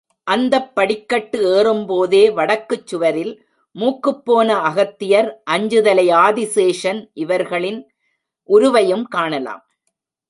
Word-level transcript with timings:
அந்தப் 0.27 0.75
படிக்கட்டு 0.75 1.39
ஏறும்போதே 1.49 2.29
வடக்குச் 2.29 2.87
சுவரில், 2.87 3.33
மூக்குப்போன 3.75 4.49
அகத்தியர், 4.61 5.29
அஞ்சுதலை 5.51 6.07
ஆதிசேஷன் 6.21 7.01
இவர்களின் 7.13 7.79
உருவையும் 8.49 9.05
காணலாம். 9.09 9.63